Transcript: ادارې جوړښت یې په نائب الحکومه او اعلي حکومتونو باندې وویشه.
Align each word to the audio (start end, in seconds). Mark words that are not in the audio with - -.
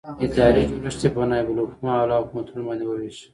ادارې 0.25 0.63
جوړښت 0.69 1.01
یې 1.03 1.09
په 1.15 1.21
نائب 1.29 1.47
الحکومه 1.49 1.91
او 1.95 2.01
اعلي 2.01 2.17
حکومتونو 2.21 2.61
باندې 2.67 2.85
وویشه. 2.85 3.27